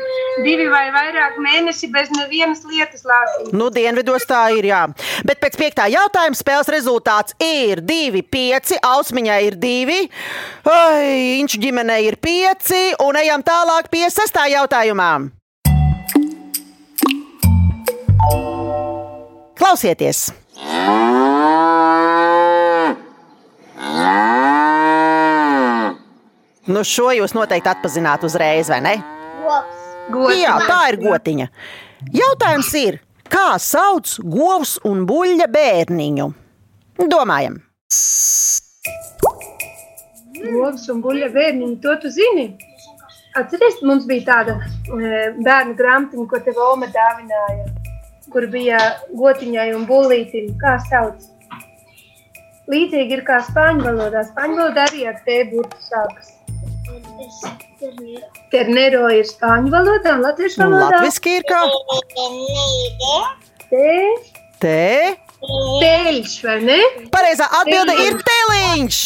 divi 0.46 0.68
vai 0.70 0.84
vairāk 0.94 1.40
mēneši 1.42 1.90
bez 1.94 2.12
nevienas 2.14 2.62
lietas 2.68 3.02
lāsīt. 3.08 3.50
Nu, 3.56 3.66
dienvidos 3.74 4.28
tā 4.30 4.44
ir, 4.54 4.68
jā. 4.70 4.84
Bet 5.26 5.42
pēc 5.42 5.58
piektā 5.58 5.88
jautājuma 5.90 6.38
spēles 6.38 6.70
rezultāts 6.70 7.34
ir 7.42 7.82
2-5. 7.82 8.78
Ausmiņai 8.94 9.40
ir 9.48 9.58
2, 9.58 10.00
Inču 11.40 11.58
ģimenei 11.58 12.04
ir 12.12 12.18
5. 12.22 12.74
Un 13.02 13.18
ejam 13.18 13.42
tālāk 13.42 13.90
pie 13.90 14.06
sestā 14.12 14.46
jautājumā. 14.54 15.10
Klausieties! 19.58 20.28
Nu, 26.66 26.84
šo 26.86 27.10
jūs 27.12 27.34
noteikti 27.36 27.68
atpazīstat 27.72 28.24
uzreiz, 28.24 28.70
vai 28.72 28.80
ne? 28.84 28.94
Gops. 29.42 29.82
Gods. 30.12 30.38
Jā, 30.38 30.54
tā 30.68 30.80
ir 30.92 31.00
gotiņa. 31.02 31.50
Jautājums 32.14 32.72
ir, 32.80 32.98
kā 33.32 33.54
sauc 33.60 34.16
govs 34.20 34.78
un 34.88 35.04
buļļa 35.08 35.48
bērniņu? 35.52 36.32
Domājam, 37.10 37.58
Govs 40.44 40.86
un 40.92 41.00
buļļa 41.04 41.28
bērniņi, 41.34 41.76
to 41.84 41.94
tu 42.02 42.10
zini? 42.12 42.46
Atceries, 43.38 43.80
mums 43.86 44.04
bija 44.06 44.26
tāda 44.28 44.56
e, 44.60 45.20
bērnu 45.42 45.74
grāmatiņa, 45.78 46.26
ko 46.30 46.40
tev 46.46 46.60
Oma 46.62 46.88
dāvināja, 46.94 47.64
kur 48.34 48.46
bija 48.52 48.78
gotiņai 49.16 49.70
un 49.74 49.86
bullītim. 49.88 50.52
Kā 50.60 50.76
sauc? 50.86 51.26
Līdzīgi 52.70 53.18
ir 53.18 53.24
kā 53.26 53.40
spāņu 53.48 53.84
valodā. 53.88 54.22
Spāņu 54.30 54.60
valodā 54.60 54.86
arī 54.90 55.08
ar 55.10 55.18
T 55.26 55.40
burtu 55.50 55.80
sākas. 55.88 56.30
Ternero 58.52 59.08
ir 59.14 59.26
spāņu 59.28 59.72
valodā 59.74 60.16
un 60.18 60.24
latviešu 60.26 60.62
valodā. 60.62 60.88
Latvijasiski 60.88 61.36
ir 61.40 61.46
kā 61.48 61.60
Te, 63.70 63.92
te. 64.62 65.16
teļš, 65.82 66.34
vai 66.46 66.58
ne? 66.64 66.80
Pareizā 67.14 67.48
atbilde 67.60 67.96
ir 68.06 68.20
teliņš. 68.30 69.02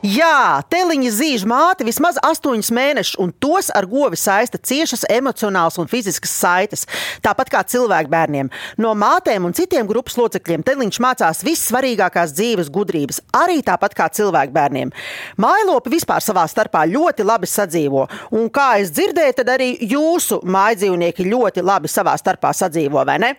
Jā, 0.00 0.62
teliņa 0.72 1.10
zīž 1.12 1.42
māti 1.44 1.84
vismaz 1.84 2.16
astoņus 2.24 2.70
mēnešus, 2.72 3.18
un 3.20 3.34
tos 3.36 3.68
ar 3.76 3.84
govi 3.84 4.16
saista 4.16 4.56
ciešas 4.56 5.02
emocionālas 5.12 5.76
un 5.76 5.90
fiziskas 5.92 6.32
saites. 6.32 6.86
Tāpat 7.20 7.50
kā 7.52 7.60
cilvēku 7.68 8.08
bērniem. 8.08 8.48
No 8.80 8.94
mātēm 8.96 9.44
un 9.44 9.52
citiem 9.56 9.84
grupas 9.90 10.16
locekļiem 10.16 10.64
teliņš 10.64 11.00
mācās 11.04 11.42
vissvarīgākās 11.44 12.32
dzīves 12.32 12.70
gudrības, 12.72 13.20
arī 13.36 13.58
tāpat 13.66 13.96
kā 13.98 14.06
cilvēku 14.16 14.56
bērniem. 14.56 14.94
Mailopi 15.36 15.92
vispār 15.92 16.24
savā 16.24 16.46
starpā 16.48 16.86
ļoti 16.88 17.28
labi 17.28 17.50
sadzīvo, 17.52 18.06
un 18.40 18.48
kā 18.48 18.70
es 18.80 18.94
dzirdēju, 18.96 19.36
tad 19.42 19.52
arī 19.52 19.74
jūsu 19.84 20.40
mājdzīvnieki 20.48 21.28
ļoti 21.28 21.66
labi 21.66 21.92
savā 21.92 22.16
starpā 22.16 22.54
sadzīvo, 22.56 23.04
vai 23.04 23.20
ne? 23.20 23.34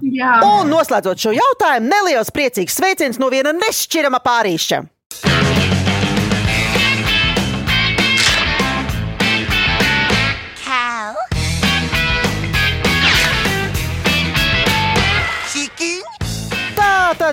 Jā. 0.00 0.38
Un 0.46 0.72
noslēdzot 0.72 1.20
šo 1.20 1.36
jautājumu, 1.36 1.92
neliels 1.92 2.32
priecīgs 2.32 2.80
sveiciens 2.80 3.20
no 3.20 3.28
viena 3.28 3.52
nešķirama 3.52 4.24
pārīšķa. 4.24 4.80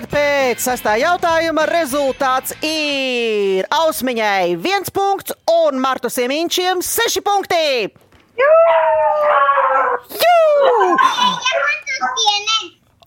Tātad 0.00 0.16
pēc 0.16 0.62
sastā 0.64 0.94
jautājuma 0.96 1.66
rezultāts 1.68 2.54
ir 2.64 3.66
Ausmiņai 3.68 4.54
viens 4.56 4.88
punkts 4.88 5.34
un 5.44 5.76
Martu 5.76 6.08
Siemīņšiem 6.08 6.80
seši 6.80 7.20
punkti. 7.20 7.90
Jū! 8.40 8.48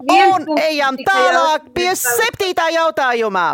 Viens 0.05 0.45
Un 0.45 0.61
ejam 0.61 1.01
tālāk 1.01 1.65
pie 1.73 1.89
septītā 1.97 2.69
jautājumā. 2.77 3.47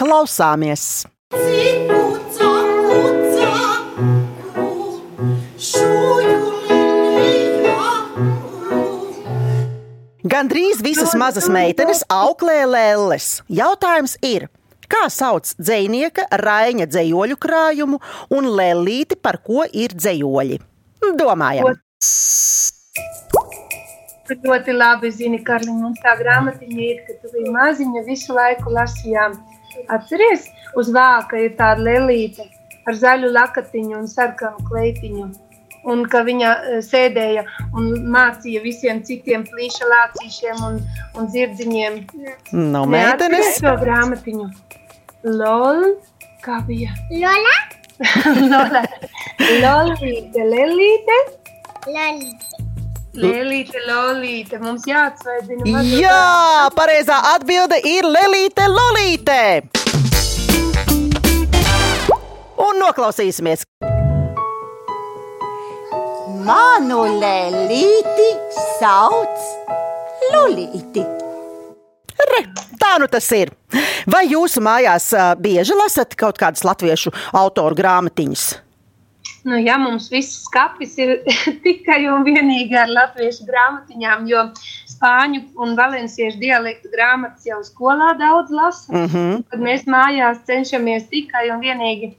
Klausāmies! 0.00 0.88
Gandrīz 10.40 10.78
visas 10.80 11.10
mazas 11.20 11.50
meitenes 11.52 11.98
auklē 12.08 12.62
lēles. 12.64 13.24
Jautājums 13.52 14.14
ir, 14.24 14.46
kā 14.88 15.02
sauc 15.12 15.50
dzinieka 15.60 16.24
Raina 16.40 16.86
dzējoļu 16.88 17.36
krājumu 17.36 17.98
un 18.32 18.48
lēlīti, 18.48 19.18
par 19.20 19.36
ko 19.44 19.66
ir 19.68 19.92
dzējoļi? 19.92 20.56
Domājam! 21.20 21.76
Tu 24.30 24.38
ļoti 24.46 24.78
labi 24.78 25.12
zini, 25.12 25.42
Karliņ, 25.44 25.76
mums 25.82 26.00
tā 26.00 26.16
grāmatiņa 26.22 26.82
ir, 26.88 27.04
ka 27.04 27.18
tu 27.20 27.34
biji 27.34 27.52
maziņa, 27.58 28.06
visu 28.08 28.32
laiku 28.32 28.72
lasījām. 28.72 29.36
Atceries, 29.92 30.48
uz 30.72 30.88
vāka 30.96 31.36
ir 31.36 31.52
tāda 31.60 31.84
lelīte 31.84 32.48
ar 32.88 32.96
zaļu 32.96 33.28
lakatiņu 33.36 34.00
un 34.00 34.08
sarkanu 34.08 34.70
kleitiņu. 34.72 35.28
Un 35.88 36.02
ka 36.12 36.20
viņa 36.26 36.48
eh, 36.52 36.80
sēdēja 36.84 37.44
un 37.72 37.86
mācīja 38.12 38.60
visiem 38.64 39.00
citiem 39.06 39.46
plīša 39.48 39.86
lācīšiem 39.88 40.60
un, 40.66 40.74
un 41.16 41.28
dzirdziņiem. 41.32 41.96
Nu, 42.52 42.84
Neatceries 42.84 42.90
meitenes. 42.90 43.60
to 43.64 43.72
grāmatiņu. 43.80 44.48
Lol, 45.24 45.82
kā 46.44 46.60
bija? 46.68 46.92
Lola, 47.12 47.56
Lola. 48.52 48.84
Lolīte, 49.60 50.44
lelīte, 50.52 51.18
Loli. 51.88 52.30
lelīte, 53.20 53.80
lolīte. 53.88 54.60
Mums 54.60 54.84
jāatsveidina. 54.88 55.64
mazo 55.74 56.00
Jā, 56.00 56.68
pareizā 56.76 57.20
atbilde 57.34 57.80
ir 57.88 58.08
Lelīte 58.08 58.68
Lolīte. 58.68 59.40
Un 62.60 62.80
noklausīsimies. 62.84 63.64
Manu 66.50 67.04
lēlīti 67.20 68.24
sauc 68.80 69.42
Lulīti. 70.32 71.02
Re, 72.30 72.40
tā 72.80 72.96
nu 72.98 73.06
tas 73.12 73.28
ir. 73.36 73.52
Vai 74.10 74.24
jūsu 74.32 74.62
mājās 74.64 75.12
bieži 75.38 75.76
lasat 75.78 76.16
kaut 76.18 76.40
kādas 76.42 76.64
latviešu 76.66 77.12
autoru 77.38 77.78
grāmatiņas? 77.78 78.46
Nu, 79.46 79.60
jā, 79.62 79.76
mums 79.78 80.08
viss 80.10 80.40
skats 80.48 80.98
ir 80.98 81.20
tikai 81.66 82.00
un 82.10 82.26
vienīgi 82.26 82.74
ar 82.82 82.90
latviešu 82.96 83.46
grāmatiņām, 83.46 84.26
jo 84.32 84.42
spāņu 84.90 85.44
un 85.62 85.76
valenciešu 85.78 86.40
dialektu 86.42 86.90
grāmatas 86.90 87.46
jau 87.46 87.60
skolā 87.68 88.10
daudz 88.18 88.50
lasa. 88.50 88.90
Mm 88.90 89.06
-hmm. 89.06 89.46
Tad 89.52 89.62
mēs 89.68 89.86
mājās 89.86 90.42
cenšamies 90.50 91.06
tikai 91.14 91.46
un 91.54 91.62
vienīgi 91.62 92.10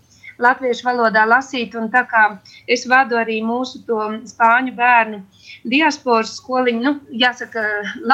latviešu 0.41 0.87
valodā 0.87 1.23
lasīt. 1.29 1.75
Un 1.79 1.89
tā 1.93 2.03
kā 2.09 2.23
es 2.67 2.85
vadu 2.89 3.17
arī 3.19 3.39
mūsu 3.45 3.81
spāņu 4.31 4.73
bērnu 4.77 5.21
diasporas 5.71 6.35
skoliņu, 6.39 6.81
nu, 6.85 6.93
jāsaka, 7.23 7.63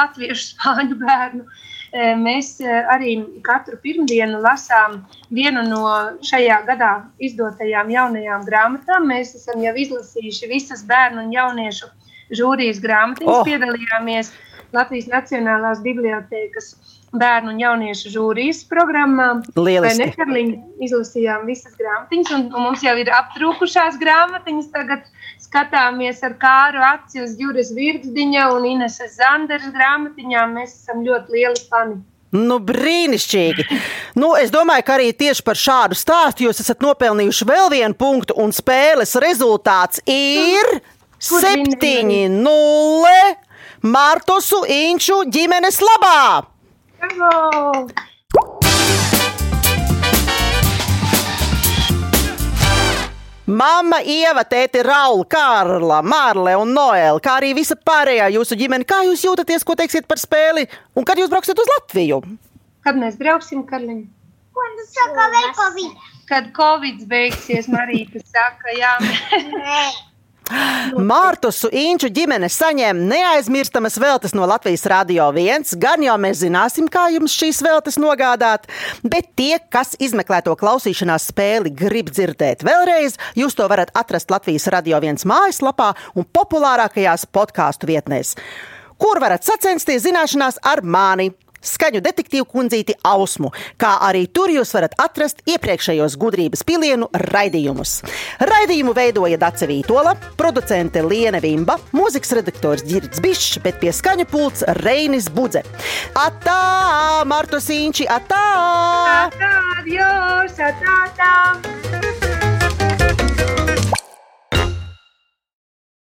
latviešu 0.00 0.54
spāņu 0.54 0.98
bērnu. 1.02 1.44
eh, 1.92 2.14
Mēs 2.20 2.60
eh, 2.60 2.82
arī 2.94 3.16
katru 3.42 3.78
pirmdienu 3.82 4.40
lasām 4.44 5.00
vienu 5.30 5.62
no 5.68 5.84
šajā 6.22 6.60
gadā 6.68 6.92
izdotajām 7.18 7.90
jaunajām 7.90 8.44
grāmatām. 8.48 9.08
Mēs 9.08 9.34
esam 9.34 9.62
jau 9.64 9.74
izlasījuši 9.74 10.52
visas 10.52 10.84
bērnu 10.84 11.24
un 11.26 11.32
jauniešu 11.32 11.88
žūrijas 12.36 12.82
grāmatiņas, 12.84 13.40
Oh! 13.40 13.44
piedalījāmies 13.46 14.32
Latvijas 14.76 15.06
Nacionālās 15.08 15.80
bibliotēkas 15.80 16.74
bērnu 17.12 17.54
un 17.54 17.62
jauniešu 17.62 18.12
žūrijas 18.12 18.64
programmā. 18.68 19.28
Lieliski. 19.56 19.86
Vai 19.86 20.08
ne, 20.08 20.08
Karliņ, 20.16 20.50
izlasījām 20.88 21.46
visas 21.48 21.76
grāmatiņas, 21.78 22.34
un, 22.36 22.44
un 22.52 22.66
mums 22.68 22.84
jau 22.84 22.94
ir 23.00 23.12
aptrūkušās 23.14 23.96
grāmatiņas. 24.02 24.68
Tagad 24.74 25.08
skatāmies 25.42 26.20
ar 26.26 26.36
kāru 26.40 26.84
aci 26.84 27.22
uz 27.24 27.38
Juras 27.40 27.72
Virgdiņa 27.76 28.50
un 28.56 28.68
Ineses 28.74 29.16
Zanderas 29.16 29.72
grāmatiņām. 29.74 30.54
Mēs 30.58 30.76
esam 30.82 31.02
ļoti 31.06 31.36
lieli 31.38 31.66
fani. 31.70 32.00
Nu, 32.36 32.58
brīnišķīgi. 32.60 33.64
Nu, 34.20 34.34
es 34.36 34.52
domāju, 34.52 34.84
ka 34.84 34.98
arī 34.98 35.14
tieši 35.16 35.44
par 35.46 35.56
šādu 35.56 35.96
stāstu 35.96 36.44
jūs 36.44 36.60
esat 36.60 36.84
nopelnījuši 36.84 37.48
vēl 37.48 37.70
vienu 37.72 37.96
punktu, 37.96 38.36
un 38.36 38.52
spēles 38.52 39.16
rezultāts 39.24 40.02
ir 40.04 40.82
Kur 41.24 41.40
vinēji? 41.46 42.28
7-0 42.36 43.88
Martosu 43.88 44.60
Inču 44.68 45.22
ģimenes 45.32 45.80
labā. 45.80 46.44
Bravo! 46.98 47.88
Mama, 53.48 54.02
Ieva, 54.04 54.42
tēti, 54.44 54.82
Raula, 54.84 55.24
Kārla, 55.24 56.02
Mārle 56.04 56.52
un 56.60 56.74
Noēla, 56.76 57.16
kā 57.24 57.38
arī 57.38 57.54
visa 57.56 57.78
pārējā 57.80 58.26
jūsu 58.34 58.58
ģimene. 58.60 58.84
Kā 58.84 58.98
jūs 59.06 59.22
jūtaties, 59.24 59.64
ko 59.64 59.72
teiksiet 59.78 60.04
par 60.10 60.20
spēli 60.20 60.66
un 60.92 61.06
kad 61.08 61.16
jūs 61.16 61.30
brauksiet 61.32 61.56
uz 61.56 61.70
Latviju? 61.78 62.20
Kad 62.84 63.00
mēs 63.00 63.16
brauksim, 63.16 63.64
Karliņ? 63.70 64.02
Quando 64.58 64.84
saka 64.90 65.30
Covid. 65.56 66.04
Kad 66.28 66.52
Covid 66.52 67.06
beigsies, 67.08 67.70
Marīta 67.72 68.20
saka, 68.20 68.74
jā. 68.76 68.92
Mārtusu 71.10 71.68
Inču 71.74 72.08
ģimene 72.14 72.48
saņem 72.52 73.00
neaizmirstamas 73.10 73.98
veltes 74.00 74.34
no 74.36 74.46
Latvijas 74.48 74.86
Rādio 74.88 75.28
1. 75.34 75.66
Gan 75.80 76.04
jau 76.04 76.16
mēs 76.20 76.42
zināsim, 76.42 76.88
kā 76.92 77.08
jums 77.14 77.34
šīs 77.38 77.60
veltes 77.64 77.98
nogādāt, 78.00 78.68
bet 79.02 79.32
tie, 79.38 79.58
kas 79.72 79.94
izmeklē 80.00 80.40
to 80.46 80.56
klausīšanās 80.58 81.28
spēli, 81.32 81.74
grib 81.76 82.12
dzirdēt 82.14 82.64
vēlreiz, 82.66 83.18
jūs 83.38 83.58
to 83.58 83.68
varat 83.70 83.92
atrast 83.98 84.32
Latvijas 84.32 84.68
Rādio 84.72 85.00
1 85.02 85.26
mājaslapā 85.28 85.92
un 86.16 86.28
populārākajās 86.38 87.28
podkāstu 87.32 87.90
vietnēs, 87.90 88.36
kur 88.98 89.20
varat 89.22 89.44
sacensties 89.46 90.06
zināšanās 90.06 90.62
ar 90.66 90.84
mani. 90.84 91.32
Skaņu 91.64 92.02
detektīvu 92.04 92.46
kundzīti 92.48 92.94
Ausmu, 93.06 93.50
kā 93.80 93.96
arī 94.06 94.26
tur 94.30 94.52
jūs 94.52 94.70
varat 94.76 94.94
atrast 95.02 95.42
iepriekšējos 95.48 96.14
gudrības 96.20 96.62
pilienu 96.68 97.08
raidījumus. 97.28 97.98
Raidījumu 98.46 98.94
veidoja 98.96 99.40
Dace 99.40 99.66
Vītola, 99.70 100.14
producente 100.38 101.02
Liene 101.02 101.42
Vimba, 101.42 101.78
mūzikas 101.96 102.36
redaktors 102.38 102.86
Girts 102.86 103.22
Bišs, 103.24 103.58
bet 103.64 103.80
pie 103.82 103.92
skaņu 103.94 104.28
pults 104.30 104.64
Reinis 104.82 105.30
Budze. 105.32 105.64
Atā, 106.18 107.24
Marto 107.26 107.62
Sīņči, 107.62 108.06
atā! 108.06 108.46
Tā, 109.38 109.52
adios, 109.80 110.58
tā, 110.58 110.98
tā. 111.18 112.27